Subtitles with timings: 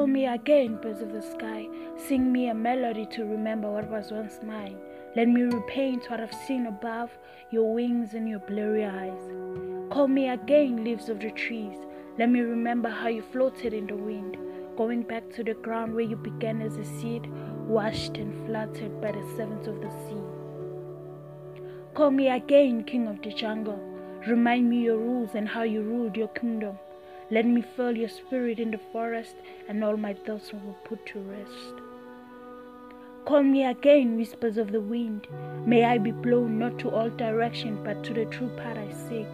[0.00, 1.68] me again, birds of the sky.
[1.96, 4.76] Sing me a melody to remember what was once mine.
[5.14, 7.10] Let me repaint what I've seen above
[7.50, 9.20] your wings and your blurry eyes.
[9.90, 11.76] Call me again, leaves of the trees.
[12.18, 14.38] Let me remember how you floated in the wind,
[14.76, 17.26] going back to the ground where you began as a seed,
[17.66, 20.22] washed and flattered by the servants of the sea.
[21.94, 23.80] Call me again, king of the jungle.
[24.26, 26.78] Remind me your rules and how you ruled your kingdom.
[27.32, 29.36] Let me feel your spirit in the forest,
[29.66, 31.80] and all my thoughts will be put to rest.
[33.24, 35.28] Call me again, whispers of the wind.
[35.64, 39.32] May I be blown not to all direction, but to the true path I seek.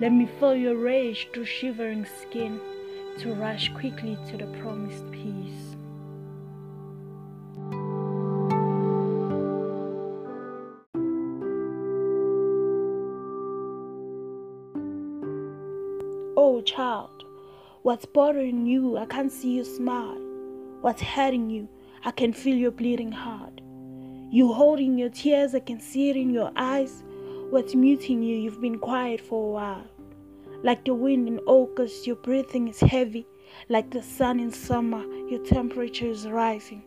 [0.00, 2.58] Let me feel your rage through shivering skin,
[3.18, 5.76] to rush quickly to the promised peace.
[16.38, 17.24] Oh, child,
[17.80, 18.98] what's bothering you?
[18.98, 20.20] I can't see you smile.
[20.82, 21.66] What's hurting you?
[22.04, 23.62] I can feel your bleeding heart.
[24.30, 27.02] You holding your tears, I can see it in your eyes.
[27.48, 28.36] What's muting you?
[28.36, 29.86] You've been quiet for a while.
[30.62, 33.26] Like the wind in August, your breathing is heavy.
[33.70, 36.82] Like the sun in summer, your temperature is rising.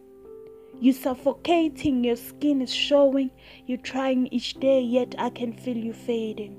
[0.80, 3.32] You suffocating, your skin is showing.
[3.66, 6.56] You're trying each day, yet I can feel you fading.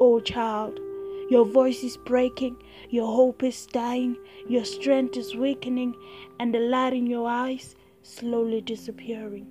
[0.00, 0.80] Oh, child,
[1.28, 2.56] your voice is breaking,
[2.88, 4.16] your hope is dying,
[4.48, 5.94] your strength is weakening,
[6.40, 9.46] and the light in your eyes slowly disappearing.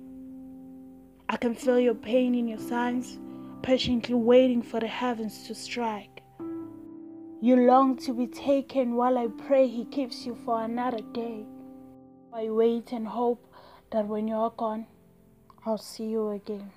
[1.28, 3.18] I can feel your pain in your signs,
[3.62, 6.22] patiently waiting for the heavens to strike.
[7.40, 11.46] You long to be taken while I pray He keeps you for another day.
[12.32, 13.46] I wait and hope
[13.92, 14.86] that when you're gone,
[15.64, 16.72] I'll see you again.